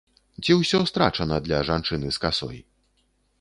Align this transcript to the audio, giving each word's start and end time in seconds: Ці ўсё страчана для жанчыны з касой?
Ці 0.45 0.55
ўсё 0.61 0.79
страчана 0.91 1.37
для 1.49 1.59
жанчыны 1.69 2.07
з 2.17 2.25
касой? 2.25 2.57